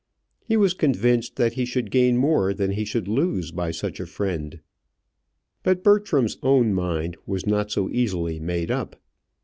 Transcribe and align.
He 0.43 0.57
was 0.57 0.73
convinced 0.73 1.35
that 1.35 1.53
he 1.53 1.63
should 1.63 1.91
gain 1.91 2.17
more 2.17 2.55
than 2.55 2.71
he 2.71 2.85
should 2.85 3.07
lose 3.07 3.51
by 3.51 3.69
such 3.69 3.99
a 3.99 4.07
friend. 4.07 4.59
But 5.61 5.83
Bertram's 5.83 6.39
own 6.41 6.73
mind 6.73 7.17
was 7.27 7.45
not 7.45 7.69
so 7.69 7.87
easily 7.87 8.39
made 8.39 8.71
up. 8.71 8.99